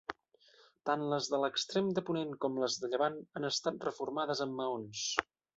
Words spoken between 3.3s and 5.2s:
han estat reformades amb maons.